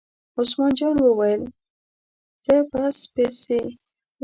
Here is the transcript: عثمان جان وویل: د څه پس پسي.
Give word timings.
عثمان 0.37 0.71
جان 0.79 0.97
وویل: 1.01 1.43
د 1.51 1.53
څه 2.43 2.55
پس 2.71 2.97
پسي. 3.13 3.61